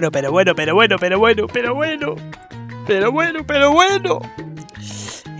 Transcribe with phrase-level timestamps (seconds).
[0.00, 2.14] bueno, pero bueno, pero bueno, pero bueno, pero bueno.
[2.86, 4.20] Pero bueno, pero bueno.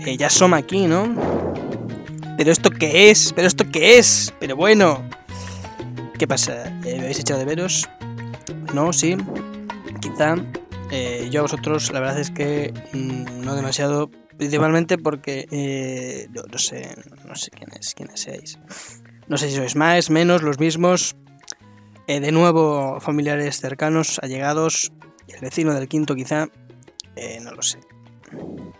[0.05, 1.15] Eh, ya somos aquí, ¿no?
[2.37, 3.33] ¿Pero esto qué es?
[3.33, 4.31] ¿Pero esto qué es?
[4.39, 5.03] Pero bueno.
[6.19, 6.71] ¿Qué pasa?
[6.83, 7.89] ¿Me habéis echado de veros?
[8.73, 9.17] No, sí.
[9.99, 10.35] Quizá.
[10.91, 14.11] Eh, yo a vosotros, la verdad es que mm, no demasiado.
[14.37, 16.95] Principalmente porque eh, no, no sé,
[17.27, 18.59] no sé quiénes, quiénes seáis.
[19.27, 21.15] No sé si sois más, menos, los mismos.
[22.11, 24.91] Eh, de nuevo, familiares cercanos, allegados.
[25.29, 26.49] El vecino del quinto, quizá.
[27.15, 27.79] Eh, no lo sé.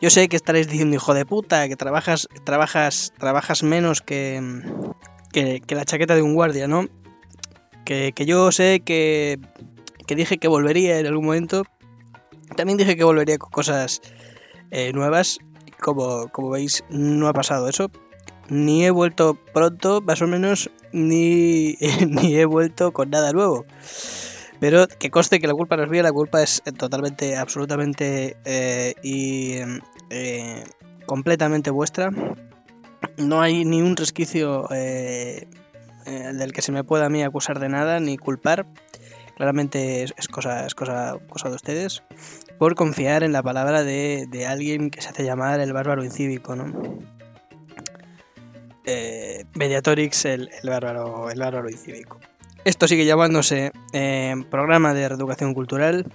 [0.02, 4.62] Yo sé que estaréis diciendo, hijo de puta, que trabajas, trabajas, trabajas menos que,
[5.32, 6.90] que, la chaqueta de un guardia, ¿no?
[7.86, 9.40] Que, que yo sé que,
[10.08, 11.64] que dije que volvería en algún momento.
[12.58, 14.02] También dije que volvería con cosas
[14.72, 15.40] eh, nuevas.
[15.80, 17.90] Como, como veis, no ha pasado eso.
[18.52, 23.66] Ni he vuelto pronto, más o menos, ni, ni he vuelto con nada nuevo.
[24.60, 28.94] Pero que conste que la culpa no es mía, la culpa es totalmente, absolutamente eh,
[29.02, 29.56] y
[30.10, 30.66] eh,
[31.06, 32.12] completamente vuestra.
[33.16, 35.48] No hay ni un resquicio eh,
[36.06, 38.68] eh, del que se me pueda a mí acusar de nada ni culpar.
[39.38, 42.04] Claramente es, cosa, es cosa, cosa de ustedes.
[42.60, 46.58] Por confiar en la palabra de, de alguien que se hace llamar el bárbaro incívico,
[46.58, 47.00] ¿no?
[48.86, 52.20] Eh, el, el bárbaro, el bárbaro incívico.
[52.64, 56.06] Esto sigue llamándose eh, Programa de Reeducación Cultural.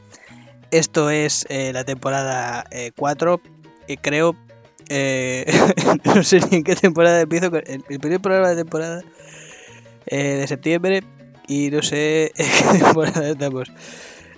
[0.70, 2.64] Esto es eh, la temporada
[2.96, 3.40] 4,
[3.88, 4.36] y creo.
[4.88, 5.46] eh,
[6.04, 7.50] no sé ni en qué temporada empiezo.
[7.54, 9.02] El, primer programa de temporada
[10.06, 11.02] eh, de septiembre.
[11.48, 13.72] Y no sé en qué temporada estamos.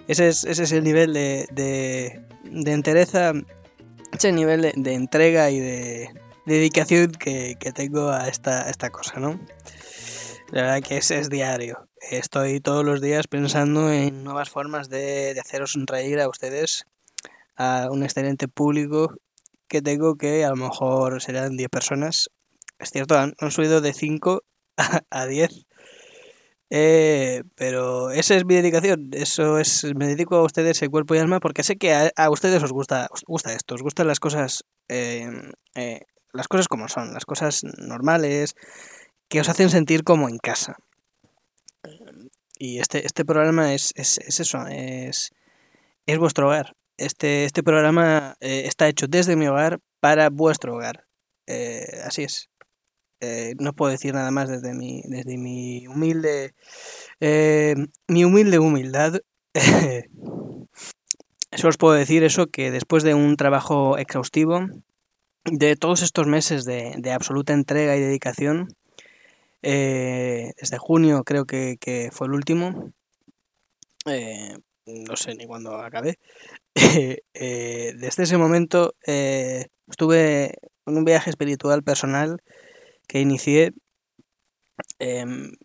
[0.06, 3.32] Ese es, ese es el nivel de, de, de entereza,
[4.12, 6.08] ese nivel de entrega y de
[6.48, 9.40] dedicación que, que tengo a esta, esta cosa, ¿no?
[10.50, 11.88] La verdad que es, es diario.
[12.10, 16.86] Estoy todos los días pensando en nuevas formas de, de haceros reír a ustedes,
[17.56, 19.14] a un excelente público
[19.68, 22.30] que tengo que a lo mejor serán 10 personas.
[22.78, 24.42] Es cierto, han, han subido de 5
[24.76, 25.66] a, a 10.
[26.70, 29.10] Eh, pero esa es mi dedicación.
[29.12, 32.30] Eso es, me dedico a ustedes en cuerpo y alma porque sé que a, a
[32.30, 35.30] ustedes os gusta, os gusta esto, os gustan las cosas, eh,
[35.74, 36.00] eh,
[36.38, 38.54] las cosas como son, las cosas normales,
[39.28, 40.76] que os hacen sentir como en casa.
[42.58, 45.32] Y este, este programa es, es, es eso, es,
[46.06, 46.74] es vuestro hogar.
[46.96, 51.04] Este, este programa eh, está hecho desde mi hogar para vuestro hogar.
[51.46, 52.50] Eh, así es.
[53.20, 56.54] Eh, no puedo decir nada más desde mi, desde mi humilde,
[58.08, 59.20] mi humilde humildad.
[61.52, 64.66] Solo os puedo decir eso, que después de un trabajo exhaustivo,
[65.52, 68.68] de todos estos meses de, de absoluta entrega y dedicación,
[69.62, 72.92] eh, desde junio creo que, que fue el último,
[74.06, 74.56] eh,
[74.86, 76.18] no sé ni cuándo acabé,
[77.34, 80.54] eh, desde ese momento eh, estuve
[80.86, 82.42] en un viaje espiritual personal
[83.08, 83.72] que inicié.
[84.98, 85.24] eh,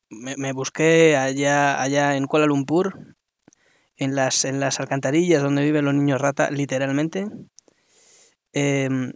[0.09, 3.15] me, me busqué allá, allá en Kuala Lumpur,
[3.97, 7.27] en las, en las alcantarillas donde viven los niños rata, literalmente.
[8.53, 9.13] Em,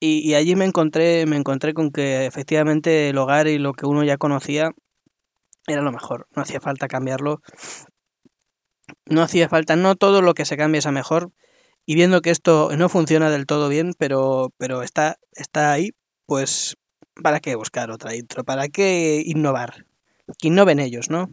[0.00, 4.02] y, allí me encontré, me encontré con que efectivamente el hogar y lo que uno
[4.02, 4.70] ya conocía
[5.66, 6.26] era lo mejor.
[6.34, 7.42] No hacía falta cambiarlo.
[9.04, 11.32] No hacía falta, no todo lo que se cambia es a mejor.
[11.84, 15.90] Y viendo que esto no funciona del todo bien, pero, pero está, está ahí,
[16.24, 16.76] pues
[17.22, 18.42] ¿para qué buscar otra intro?
[18.42, 19.86] ¿Para qué innovar?
[20.38, 21.30] Que innoven ellos, ¿no?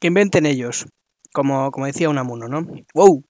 [0.00, 0.86] Que inventen ellos.
[1.32, 2.66] Como, como decía Unamuno, ¿no?
[2.94, 3.24] ¡Wow!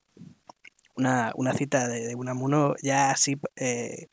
[0.95, 4.07] Una, una cita de, de Unamuno ya así eh,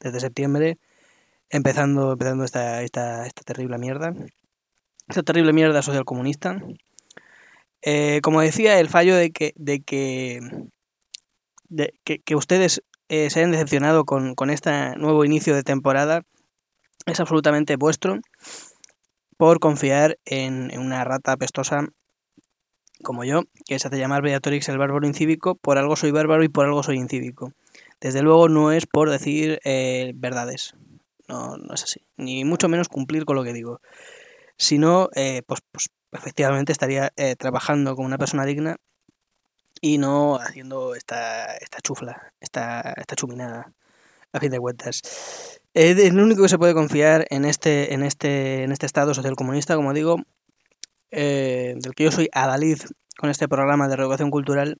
[0.00, 0.78] desde septiembre,
[1.50, 4.14] empezando, empezando esta, esta, esta terrible mierda.
[5.08, 6.62] Esta terrible mierda social comunista.
[7.82, 10.40] Eh, como decía, el fallo de que, de que,
[11.68, 16.22] de que, que ustedes eh, se hayan decepcionado con, con este nuevo inicio de temporada
[17.06, 18.18] es absolutamente vuestro
[19.36, 21.86] por confiar en, en una rata apestosa
[23.02, 26.48] como yo, que se hace llamar Beatrix el bárbaro incívico, por algo soy bárbaro y
[26.48, 27.52] por algo soy incívico.
[28.00, 30.74] Desde luego no es por decir eh, verdades,
[31.28, 33.80] no, no es así, ni mucho menos cumplir con lo que digo,
[34.58, 38.76] sino, eh, pues, pues efectivamente estaría eh, trabajando como una persona digna
[39.80, 43.72] y no haciendo esta, esta chufla, esta, esta chuminada,
[44.32, 45.02] a fin de cuentas.
[45.74, 49.14] Eh, es lo único que se puede confiar en este, en este, en este estado
[49.14, 50.16] social comunista, como digo,
[51.10, 52.78] eh, del que yo soy adalid
[53.18, 54.78] con este programa de reeducación cultural,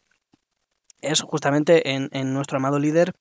[1.00, 3.14] es justamente en, en nuestro amado líder,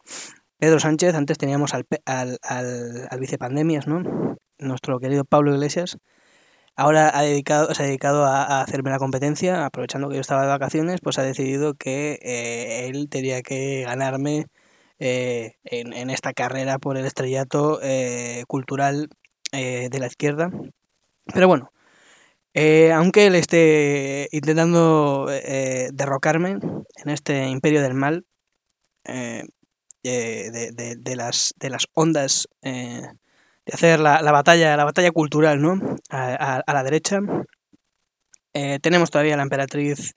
[0.57, 1.16] Pedro Sánchez.
[1.16, 4.38] Antes teníamos al, al, al, al vicepandemias, ¿no?
[4.60, 5.98] Nuestro querido Pablo Iglesias.
[6.75, 10.50] ahora ha dedicado, se ha dedicado a, hacerme la competencia, aprovechando que yo estaba de
[10.50, 14.48] vacaciones, pues ha decidido que eh, él tenía que ganarme
[15.00, 19.10] eh, en, esta carrera por el estrellato eh, cultural
[19.51, 20.50] de la izquierda.
[21.33, 21.72] Pero bueno,
[22.94, 25.28] aunque él esté intentando
[25.94, 28.25] derrocarme en este imperio del mal,
[29.04, 29.46] de,
[31.16, 32.48] las, de las ondas
[33.66, 35.80] de hacer la, batalla, la batalla cultural, ¿no?
[36.10, 37.19] A, la derecha.
[38.54, 40.13] Eh, tenemos todavía la emperatriz,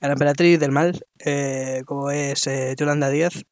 [0.00, 3.44] la emperatriz del mal, eh, como es eh, Yolanda Díaz,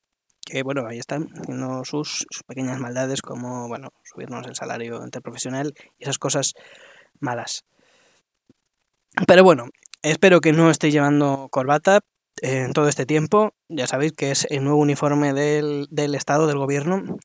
[0.45, 6.05] que bueno, ahí están, haciendo sus, pequeñas maldades, como bueno, subirnos el salario interprofesional y
[6.05, 6.55] esas cosas
[7.21, 7.65] malas.
[9.25, 9.69] Pero bueno,
[10.03, 12.01] espero que no estéis llevando corbata
[12.43, 13.55] en todo este tiempo.
[13.69, 17.17] Ya sabéis que es el nuevo uniforme del, del Estado, del gobierno.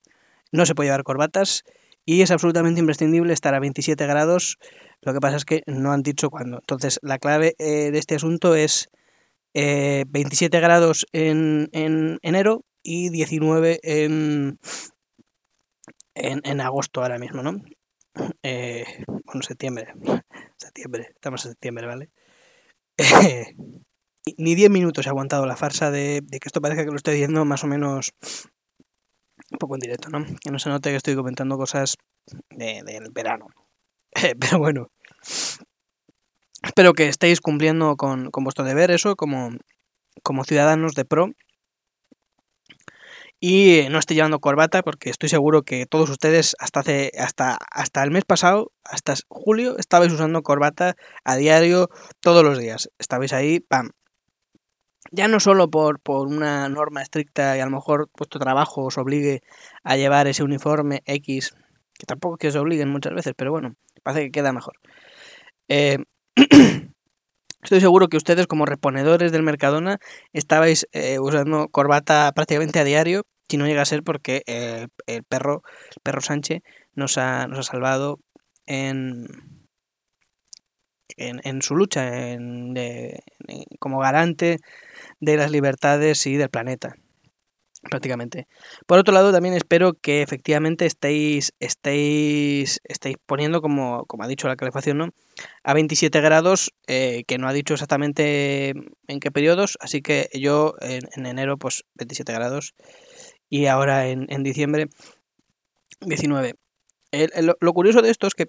[0.54, 1.64] No se puede llevar corbatas
[2.06, 4.58] y es absolutamente imprescindible estar a 27 grados.
[5.02, 6.60] Lo que pasa es que no han dicho cuándo.
[6.60, 8.90] Entonces, la clave eh, de este asunto es
[9.54, 14.60] 27 eh, grados en, enero y 19 en,
[16.16, 17.62] en, agosto ahora mismo, ¿no?
[18.44, 18.86] Eh,
[19.26, 19.94] bueno, septiembre.
[20.62, 22.10] Septiembre, estamos en septiembre, ¿vale?
[24.38, 27.16] ni 10 minutos he aguantado la farsa de, de, que esto parezca que lo estoy
[27.16, 28.13] diciendo más o menos
[29.52, 30.25] un poco en directo, ¿no?
[30.42, 31.96] Que no se note que estoy comentando cosas
[32.50, 33.48] del verano.
[34.40, 34.88] Pero bueno,
[36.64, 39.52] espero que estéis cumpliendo con, vuestro deber, eso, como,
[40.24, 41.31] como ciudadanos de pro.
[43.44, 48.04] Y no estoy llevando corbata porque estoy seguro que todos ustedes hasta hace hasta hasta
[48.04, 51.90] el mes pasado, hasta julio, estabais usando corbata a diario
[52.20, 52.92] todos los días.
[53.00, 53.94] Estabais ahí, pam,
[55.12, 59.00] ya no solo por, por una norma estricta y a lo mejor vuestro trabajo os
[59.00, 59.42] obligue
[59.84, 61.56] a llevar ese uniforme X,
[61.98, 64.76] que tampoco es que os obliguen muchas veces, pero bueno, parece que queda mejor.
[65.68, 65.98] Eh,
[67.63, 70.00] estoy seguro que ustedes como reponedores del Mercadona
[70.34, 75.62] estabais eh, usando corbata prácticamente a diario, si no llega a ser porque el perro,
[75.90, 76.62] el perro Sánchez
[76.96, 78.19] nos ha, nos ha salvado
[78.66, 79.28] en,
[81.18, 82.74] en, su lucha en,
[83.80, 84.57] como garante
[85.19, 86.96] de las libertades y del planeta
[87.81, 88.48] prácticamente.
[88.86, 94.48] Por otro lado, también espero que efectivamente estéis, estéis, estéis poniendo, como, como ha dicho
[94.48, 95.10] la calefacción, ¿no?
[95.63, 98.74] a 27 grados, eh, que no ha dicho exactamente
[99.07, 102.74] en qué periodos, así que yo en, enero, pues 27 grados,
[103.50, 104.88] y ahora en, en diciembre
[106.01, 106.56] 19.
[107.60, 108.48] lo curioso de esto es que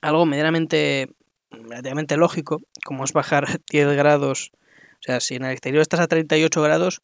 [0.00, 1.08] algo medianamente,
[1.50, 4.52] medianamente lógico, como es bajar 10 grados
[4.96, 7.02] o sea, si en el exterior estás a 38 grados,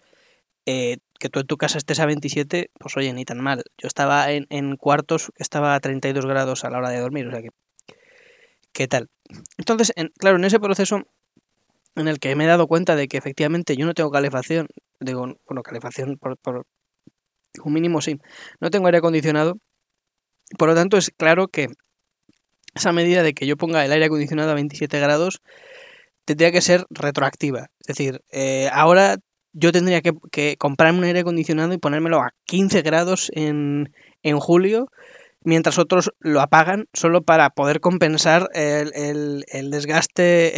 [0.67, 3.63] eh, que tú en tu casa estés a 27, pues oye, ni tan mal.
[3.79, 7.31] Yo estaba en, cuartos que estaba a 32 grados a la hora de dormir, o
[7.31, 7.51] sea que,
[8.73, 9.09] ¿qué tal?
[9.59, 11.03] Entonces, claro, en ese proceso
[11.95, 14.69] en el que me he dado cuenta de que efectivamente yo no tengo calefacción,
[15.01, 16.67] digo, bueno, calefacción por, por
[17.63, 18.19] un mínimo sí,
[18.61, 19.59] no tengo aire acondicionado,
[20.59, 21.69] por lo tanto es claro que
[22.75, 25.43] esa medida de que yo ponga el aire acondicionado a 27 grados
[26.25, 27.71] tendría que ser retroactiva.
[27.81, 29.19] Es decir, eh, ahora
[29.53, 33.93] yo tendría que, comprarme un aire acondicionado y ponérmelo a 15 grados en,
[34.23, 34.89] en julio,
[35.45, 40.53] mientras otros lo apagan solo para poder compensar el, el, desgaste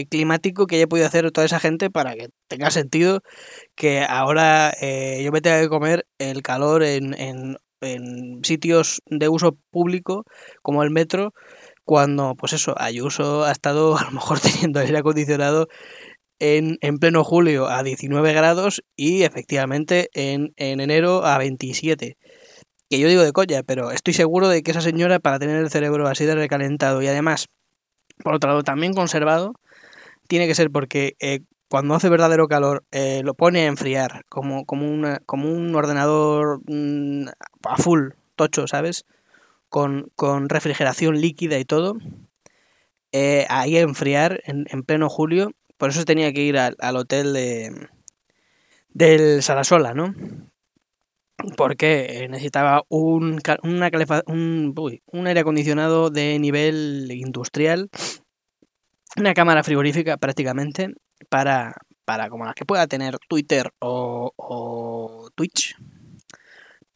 [0.00, 3.22] eh, climático que haya podido hacer toda esa gente para que tenga sentido
[3.74, 9.28] que ahora eh, yo me tenga que comer el calor en, en, en sitios de
[9.28, 10.24] uso público
[10.62, 11.32] como el metro
[11.88, 15.68] cuando, pues eso, Ayuso ha estado a lo mejor teniendo aire acondicionado
[16.38, 22.16] en, en pleno julio a 19 grados y efectivamente en, en enero a 27
[22.90, 25.70] que yo digo de colla, pero estoy seguro de que esa señora para tener el
[25.70, 27.48] cerebro así de recalentado y además,
[28.24, 29.52] por otro lado, también conservado,
[30.26, 34.64] tiene que ser porque eh, cuando hace verdadero calor eh, lo pone a enfriar como,
[34.64, 37.28] como, una, como un ordenador mm,
[37.64, 39.04] a full, tocho, ¿sabes?
[39.68, 41.96] con, con refrigeración líquida y todo,
[43.12, 45.52] eh, ahí a enfriar en, en, pleno julio.
[45.78, 47.88] Por eso tenía que ir al, al hotel de,
[48.88, 50.14] del Sarasola, ¿no?
[51.56, 53.82] Porque necesitaba un, un,
[55.26, 57.90] aire acondicionado de nivel industrial,
[59.16, 60.94] una cámara frigorífica prácticamente,
[61.28, 65.76] para, para como la que pueda tener Twitter o, o Twitch,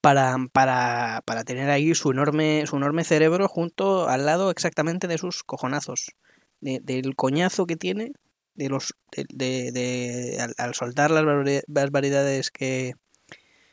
[0.00, 5.18] para, para, para tener ahí su enorme, su enorme cerebro junto al lado exactamente de
[5.18, 6.10] sus cojonazos,
[6.60, 8.12] del coñazo que tiene,
[8.54, 12.94] de los de, de, al, soltar las variedades que,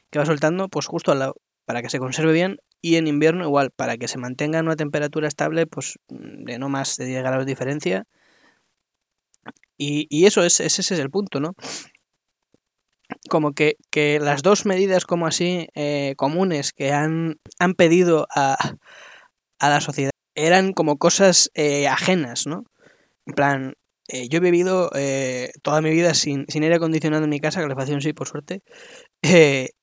[0.10, 3.44] que va soltando, pues justo al lado, para que se conserve bien y en invierno
[3.44, 7.46] igual, para que se mantenga una temperatura estable, pues de no más de 10 grados
[7.46, 8.06] de diferencia.
[9.78, 11.56] Y, eso es, ese es el punto, ¿no?
[13.30, 18.58] Como que, que las dos medidas como así eh, comunes que han, han pedido a,
[19.60, 22.66] a, la sociedad eran como cosas eh, ajenas, ¿no?
[23.26, 23.74] En plan,
[24.10, 24.90] eh, yo he vivido
[25.62, 28.62] toda mi vida sin, aire acondicionado en mi casa, calefacción sí, por suerte.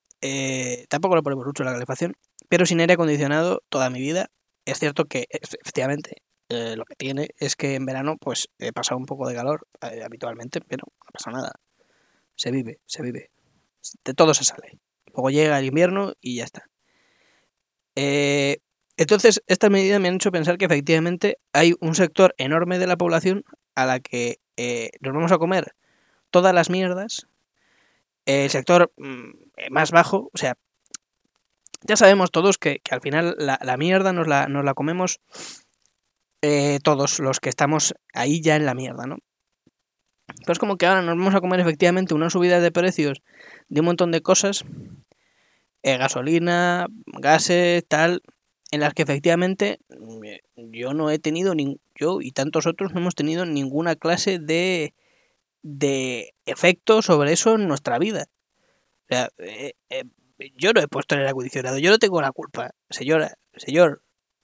[0.89, 2.15] tampoco lo ponemos mucho la calefacción
[2.49, 4.31] pero sin aire acondicionado toda mi vida.
[4.65, 8.99] Es cierto que efectivamente eh, lo que tiene es que en verano pues he pasado
[8.99, 11.53] un poco de calor eh, habitualmente, pero no pasa nada.
[12.35, 13.31] Se vive, se vive.
[14.05, 14.79] De todo se sale.
[15.07, 16.65] Luego llega el invierno y ya está.
[17.95, 18.59] Eh,
[18.99, 22.97] entonces, estas medidas me han hecho pensar que efectivamente hay un sector enorme de la
[22.97, 23.45] población
[23.77, 24.39] a la que
[25.01, 25.75] nos vamos a comer
[26.31, 27.29] todas las mierdas.
[28.25, 30.57] El sector mm, más bajo, o sea,
[31.83, 35.21] ya sabemos todos que, al final la, mierda nos la, nos la comemos
[36.43, 39.19] eh, todos los que estamos ahí ya en la mierda, ¿no?
[40.45, 43.23] Pues como que ahora nos vamos a comer efectivamente una subida de precios
[43.69, 44.65] de un montón de cosas,
[45.83, 48.23] eh, gasolina, gases, tal,
[48.71, 49.81] en las que efectivamente
[50.25, 54.39] eh, yo no he tenido, ni, yo y tantos otros no hemos tenido ninguna clase
[54.39, 54.95] de,
[55.63, 58.27] de efecto sobre eso en nuestra vida.
[59.05, 59.31] O sea,
[60.57, 62.73] yo no he puesto el aire acondicionado, yo no tengo la culpa.
[62.91, 64.03] Señora, señor,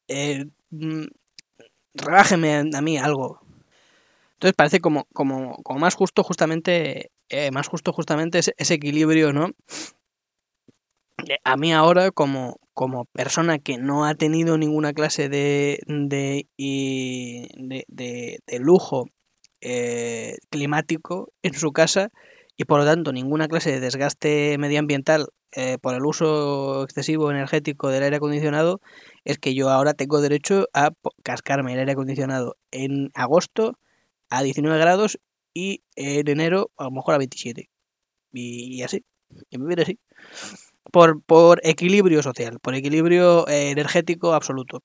[0.09, 1.05] eh, mm,
[1.95, 3.41] rebájeme a, mí algo.
[4.35, 9.53] Entonces parece como, como, como más justo justamente, eh, más justo justamente ese, equilibrio, ¿no?
[11.29, 16.47] Eh, a mí ahora, como, como persona que no ha tenido ninguna clase de, de,
[16.57, 19.07] de, de, lujo
[19.61, 22.11] eh, climático en su casa
[22.57, 27.89] y por lo tanto ninguna clase de desgaste medioambiental eh, por el uso excesivo energético
[27.91, 28.81] del aire acondicionado
[29.25, 33.79] es que yo ahora tengo derecho a cascarme el aire acondicionado en agosto
[34.31, 35.19] a 19 grados
[35.55, 37.69] y en enero a lo mejor a 27.
[38.33, 39.05] Y, así,
[39.51, 39.99] y vivir así.
[40.91, 44.83] Por, por equilibrio social, por equilibrio eh, energético absoluto.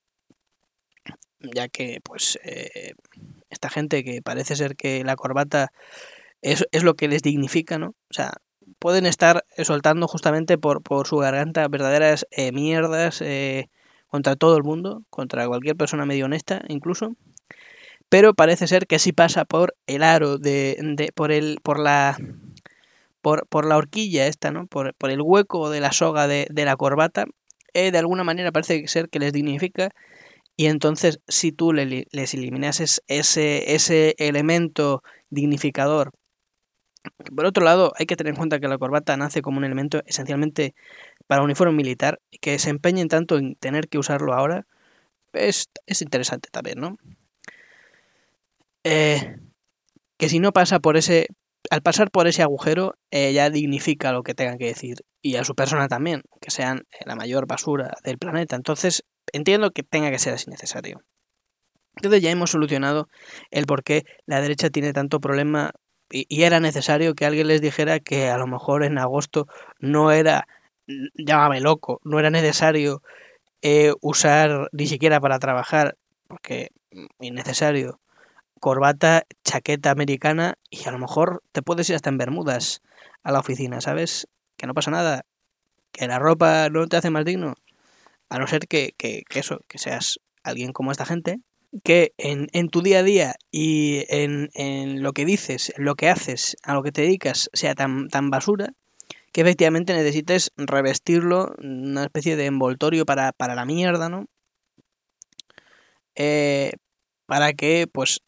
[1.40, 2.92] Ya que, pues, eh,
[3.50, 5.72] esta gente que parece ser que la corbata
[6.42, 7.88] es, es lo que les dignifica, ¿no?
[7.88, 8.32] O sea,
[8.78, 13.68] pueden estar soltando justamente por, por su garganta verdaderas eh, mierdas eh,
[14.08, 17.14] contra todo el mundo, contra cualquier persona medio honesta incluso.
[18.08, 22.16] Pero parece ser que sí pasa por el aro de, de por el por la
[23.48, 24.66] por, la horquilla esta, ¿no?
[24.66, 27.26] Por, el hueco de la soga de, la corbata,
[27.74, 29.90] eh, de alguna manera parece ser que les dignifica
[30.56, 36.12] y entonces si tú le, les eliminases ese, ese elemento dignificador
[37.34, 40.02] por otro lado, hay que tener en cuenta que la corbata nace como un elemento
[40.06, 40.74] esencialmente
[41.26, 44.66] para uniforme militar que se empeñen tanto en tener que usarlo ahora
[45.32, 45.68] es,
[46.00, 46.98] interesante también, ¿no?
[48.84, 49.36] Eh,
[50.16, 51.28] que si no pasa por ese,
[51.70, 55.44] al pasar por ese agujero eh, ya dignifica lo que tengan que decir y a
[55.44, 58.56] su persona también, que sean la mayor basura del planeta.
[58.56, 61.02] Entonces entiendo que tenga que ser así necesario.
[61.96, 63.08] Entonces ya hemos solucionado
[63.50, 65.72] el por qué la derecha tiene tanto problema
[66.10, 69.46] y, era necesario que alguien les dijera que a lo mejor en agosto
[69.78, 70.46] no era,
[71.14, 73.02] llámame loco, no era necesario
[73.62, 75.96] eh, usar ni siquiera para trabajar,
[76.26, 78.00] porque mm, innecesario,
[78.58, 82.82] corbata, chaqueta americana y a lo mejor te puedes ir hasta en Bermudas
[83.22, 84.28] a la oficina, ¿sabes?
[84.56, 85.24] Que no pasa nada,
[85.92, 87.54] que la ropa no te hace más digno,
[88.28, 91.40] a no ser que, que, que eso, que seas alguien como esta gente,
[91.84, 95.94] que en, en, tu día a día y en, en, lo que dices, en lo
[95.94, 98.72] que haces, a lo que te dedicas, sea tan, tan basura,
[99.32, 104.26] que efectivamente necesites revestirlo, una especie de envoltorio para, para la mierda, ¿no?
[106.14, 106.72] Eh,
[107.26, 108.22] para que, pues,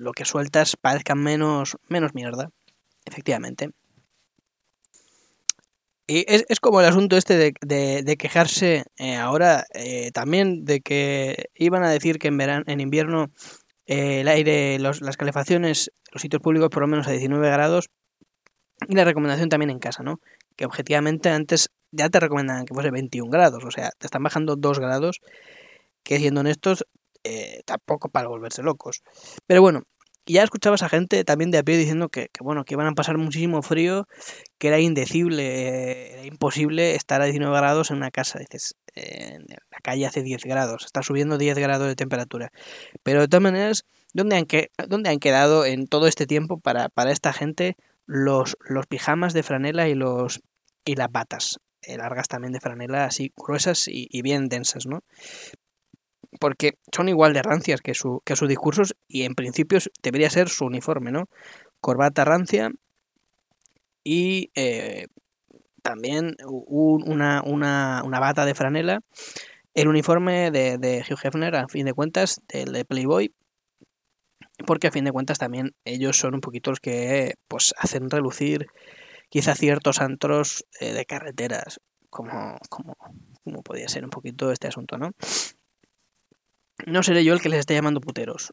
[0.00, 2.50] lo que sueltas parezca menos, menos mierda,
[3.04, 3.70] efectivamente.
[6.10, 10.80] Y es, es, como el asunto este de, de, quejarse eh, ahora eh, también de
[10.80, 13.30] que iban a decir que en, verano, en invierno
[13.86, 17.90] eh, el aire, las calefacciones, los sitios públicos por lo menos a 19 grados
[18.88, 20.20] y la recomendación también en casa, ¿no?
[20.56, 24.56] Que objetivamente antes ya te recomendaban que fuese 21 grados, o sea, te están bajando
[24.56, 25.20] 2 grados,
[26.04, 26.86] que siendo honestos,
[27.64, 29.02] tampoco para volverse locos.
[29.46, 29.82] Pero bueno,
[30.28, 33.16] ya escuchabas a gente también de a pie diciendo que, bueno, que iban a pasar
[33.18, 34.06] muchísimo frío,
[34.58, 38.38] que era indecible, era imposible estar a 19 grados en una casa.
[38.38, 42.50] Dices, en la calle hace 10 grados, está subiendo 10 grados de temperatura.
[43.02, 46.88] Pero de todas maneras, ¿dónde han, que, dónde han quedado en todo este tiempo para,
[46.88, 50.40] para esta gente los, los pijamas de franela y, los,
[50.84, 51.58] y las batas?
[51.86, 55.04] largas también de franela, así gruesas y, y, bien densas, ¿no?
[56.40, 60.48] Porque son igual de rancias que, su, que sus discursos y en principio debería ser
[60.48, 61.28] su uniforme, ¿no?
[61.80, 62.70] Corbata rancia
[64.04, 65.06] y eh,
[65.82, 69.00] también una, una, una, bata de franela.
[69.74, 73.32] El uniforme de, de, Hugh Hefner, a fin de cuentas, del de Playboy,
[74.66, 78.66] porque a fin de cuentas también ellos son un poquito los que pues hacen relucir
[79.28, 81.80] quizá ciertos antros eh, de carreteras,
[82.10, 82.96] como, como,
[83.44, 85.12] como podría ser un poquito este asunto, ¿no?
[86.86, 88.52] No seré yo el que les esté llamando puteros,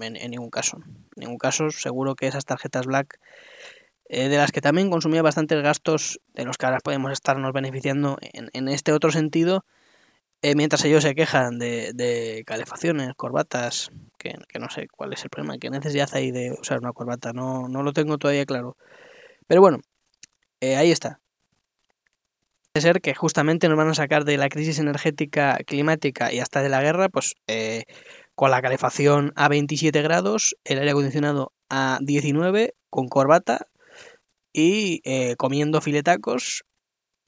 [0.00, 0.78] en, ningún caso.
[1.16, 3.18] En ningún caso, seguro que esas tarjetas black
[4.08, 8.18] eh, de las que también consumía bastantes gastos, de los que ahora podemos estarnos beneficiando
[8.20, 9.64] en, en este otro sentido,
[10.44, 15.30] eh, mientras ellos se quejan de, calefacciones, corbatas, que, que, no sé cuál es el
[15.30, 18.76] problema, qué necesidad hay de usar una corbata, no, no lo tengo todavía claro.
[19.46, 19.78] Pero bueno,
[20.60, 21.20] eh, ahí está.
[22.76, 26.68] Ser que justamente nos van a sacar de la crisis energética climática y hasta de
[26.68, 27.84] la guerra, pues eh,
[28.34, 33.68] con la calefacción a 27 grados, el aire acondicionado a 19, con corbata
[34.52, 36.64] y eh, comiendo filetacos,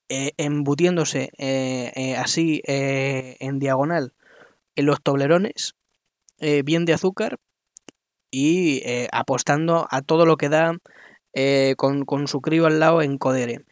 [0.09, 1.31] eh, embutiéndose
[2.19, 4.15] así en diagonal
[4.75, 5.77] en los toblerones,
[6.65, 7.39] bien de azúcar
[8.33, 10.77] y apostando a todo lo que da
[11.77, 13.65] con, con, su crío al lado en Codere.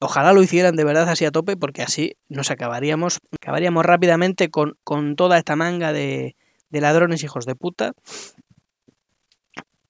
[0.00, 4.76] Ojalá lo hicieran de verdad así a tope porque así nos acabaríamos, acabaríamos rápidamente con,
[4.84, 6.36] con toda esta manga de,
[6.70, 7.92] ladrones hijos de puta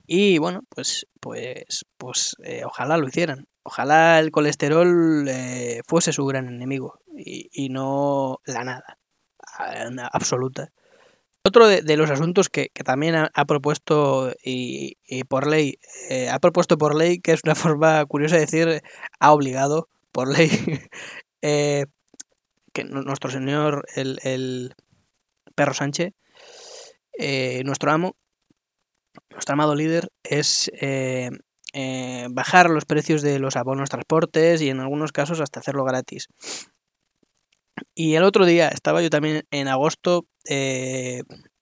[0.07, 3.47] y bueno, pues, pues, pues eh, ojalá lo hicieran.
[3.63, 8.99] Ojalá el colesterol eh, fuese su gran enemigo y, y, no la nada
[10.11, 10.71] absoluta.
[11.45, 16.31] Otro de, los asuntos que, que también ha, ha propuesto y, y, por ley, eh,
[16.31, 18.83] ha propuesto por ley, que es una forma curiosa de decir,
[19.21, 20.51] ha obligado por ley,
[21.43, 21.87] eh,
[22.73, 24.75] que nuestro señor, el, el
[25.55, 26.13] perro Sánchez,
[27.17, 28.17] eh, nuestro amo,
[29.31, 31.31] nuestro amado líder es eh,
[32.31, 36.27] bajar los precios de los abonos transportes y en algunos casos hasta hacerlo gratis.
[37.95, 40.27] Y el otro día estaba yo también en agosto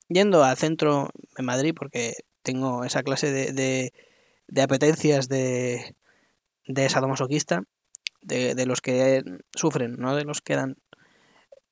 [0.09, 3.93] yendo al centro en Madrid porque tengo esa clase de, de,
[4.49, 5.95] de apetencias de,
[6.67, 7.65] de sadomasoquista,
[8.27, 9.23] de, de, los que
[9.55, 10.77] sufren, no de los que dan.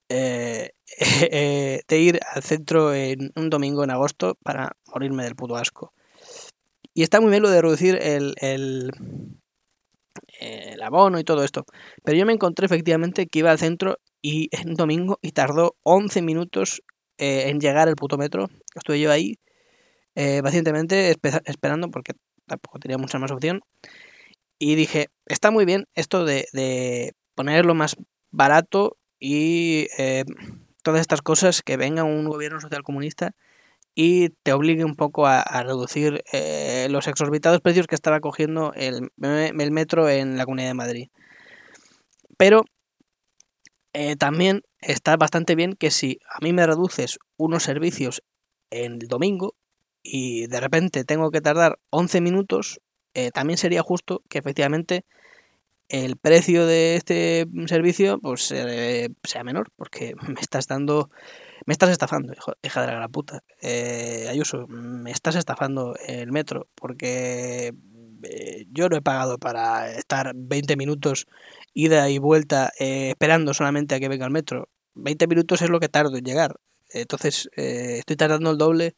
[0.09, 0.71] Eh,
[1.31, 5.93] eh, de ir al centro en un domingo en agosto para morirme del puto asco.
[6.95, 8.93] Y está muy bien lo de reducir el, el,
[10.41, 11.65] el, abono y todo esto.
[12.05, 16.23] Pero yo me encontré efectivamente que iba al centro y en domingo y tardó 11
[16.23, 16.83] minutos
[17.19, 18.49] eh, en llegar el puto metro.
[18.75, 19.39] Estuve yo ahí
[20.15, 22.13] eh, pacientemente esperando porque
[22.47, 23.63] tampoco tenía mucha más opción.
[24.59, 27.97] Y dije, está muy bien esto de, de ponerlo más
[28.31, 30.25] barato y eh,
[30.83, 33.35] todas estas cosas que venga un gobierno social comunista
[33.95, 39.11] y te obligue un poco a, reducir eh, los exorbitados precios que estaba cogiendo el,
[39.23, 41.09] el, metro en la Comunidad de Madrid.
[42.37, 42.65] Pero
[43.93, 48.23] eh, también está bastante bien que si a mí me reduces unos servicios
[48.71, 49.55] en el domingo
[50.03, 52.81] y de repente tengo que tardar 11 minutos,
[53.15, 55.05] eh, también sería justo que efectivamente
[55.89, 61.11] el precio de este servicio pues sea menor porque me estás dando
[61.67, 63.43] me estás estafando hija de la gran puta.
[63.63, 67.73] Eh, Ayuso me estás estafando el metro porque
[68.25, 71.27] eh, yo no he pagado para estar 20 minutos
[71.73, 74.69] ida y vuelta esperando solamente a que venga el metro.
[74.95, 76.57] 20 minutos es lo que tardo en llegar.
[76.91, 78.95] Entonces estoy tardando el doble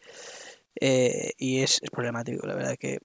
[0.81, 2.99] y es, es problemático la verdad que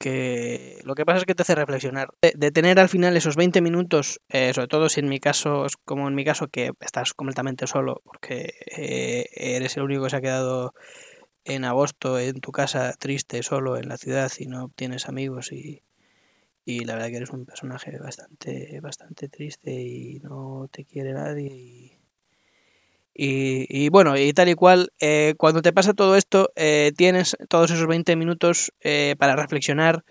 [0.00, 2.08] que lo que pasa es que te hace reflexionar.
[2.22, 6.08] De, tener al final esos 20 minutos, eh, sobre todo si en mi caso, como
[6.08, 10.20] en mi caso, que estás completamente solo, porque eh, eres el único que se ha
[10.22, 10.72] quedado
[11.44, 15.82] en agosto en tu casa triste, solo en la ciudad y no tienes amigos y,
[16.64, 21.46] y la verdad que eres un personaje bastante, bastante triste y no te quiere nadie
[21.46, 21.99] y
[23.14, 27.70] y, bueno, y tal y cual, eh, cuando te pasa todo esto, eh, tienes todos
[27.70, 30.04] esos 20 minutos eh, para reflexionar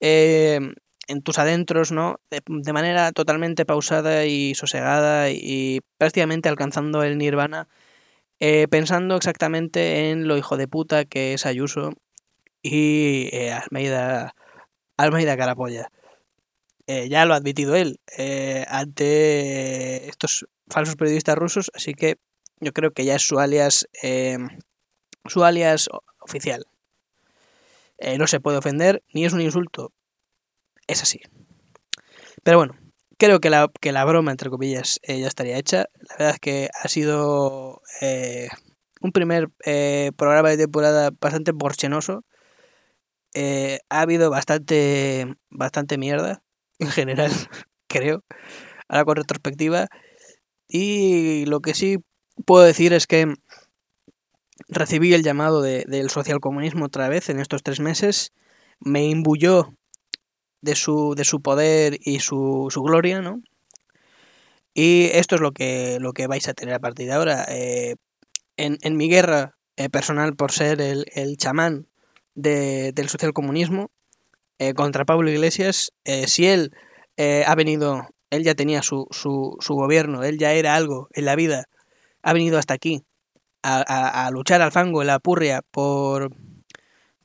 [0.00, 2.20] en tus adentros, ¿no?
[2.30, 7.68] De, manera totalmente pausada y sosegada y prácticamente alcanzando el nirvana,
[8.70, 11.92] pensando exactamente en lo hijo de puta que es Ayuso
[12.62, 14.34] y Almeida,
[14.96, 15.90] Almeida Carapolla.
[16.86, 18.00] ya lo ha admitido él
[18.68, 22.16] ante estos falsos periodistas rusos, así que
[22.60, 24.38] yo creo que ya es su alias, eh,
[25.26, 25.88] su alias
[26.20, 26.66] oficial.
[27.98, 29.92] Eh, no se puede ofender, ni es un insulto.
[30.86, 31.20] Es así.
[32.42, 32.74] Pero bueno,
[33.18, 35.86] creo que la, que la broma, entre comillas, ya estaría hecha.
[36.08, 37.82] La verdad es que ha sido
[39.02, 39.48] un primer
[40.16, 42.24] programa de temporada bastante porchenoso.
[43.34, 46.42] ha habido bastante, bastante mierda
[46.78, 47.30] en general,
[47.88, 48.24] creo,
[48.88, 49.88] ahora con retrospectiva.
[50.68, 51.98] Y lo que sí
[52.44, 53.34] puedo decir es que
[54.68, 58.32] recibí el llamado de, del socialcomunismo otra vez en estos tres meses,
[58.78, 59.74] me imbuyó
[60.60, 63.42] de su, de su poder y su, su gloria, ¿no?
[64.74, 67.44] Y esto es lo que, lo que vais a tener a partir de ahora.
[67.48, 67.96] Eh,
[68.56, 71.88] en, en, mi guerra eh, personal por ser el, el chamán
[72.34, 73.90] de, del socialcomunismo
[74.58, 76.72] eh, contra Pablo Iglesias, eh, si él
[77.16, 81.24] eh, ha venido, él ya tenía su, su, su gobierno, él ya era algo en
[81.24, 81.64] la vida,
[82.22, 83.04] ha venido hasta aquí
[83.62, 86.30] a, luchar al fango en la purria por,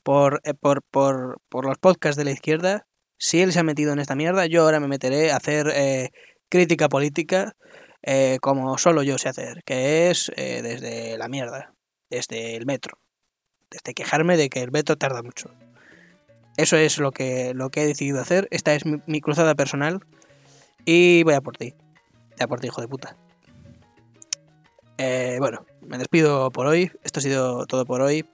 [0.02, 2.86] por, eh, por, por, por, los podcasts de la izquierda,
[3.18, 6.10] si él se ha metido en esta mierda, yo ahora me meteré a hacer eh,
[6.48, 7.56] crítica política
[8.02, 11.74] eh, como solo yo sé hacer, que es eh, desde la mierda,
[12.10, 12.98] desde el metro,
[13.70, 15.50] desde quejarme de que el metro tarda mucho.
[16.56, 20.00] Eso es lo que, lo que he decidido hacer, esta es mi, mi cruzada personal.
[20.84, 21.74] Y voy a por ti,
[22.30, 23.16] voy a por ti, hijo de puta.
[24.98, 26.90] Eh, bueno, me despido por hoy.
[27.04, 28.26] Esto ha sido todo por hoy.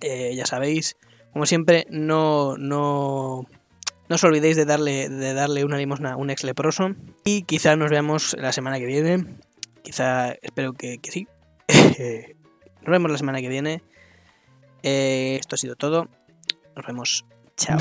[0.00, 0.96] Eh, ya sabéis,
[1.32, 3.46] como siempre, no, no,
[4.08, 6.94] no os olvidéis de darle, de darle una limosna a un ex leproso.
[7.24, 9.24] Y quizá nos veamos la semana que viene.
[9.82, 11.26] Quizá, espero que, sí.
[12.82, 13.82] nos vemos la semana que viene.
[14.82, 16.08] Eh, esto ha sido todo.
[16.74, 17.24] Nos vemos.
[17.56, 17.78] Chao.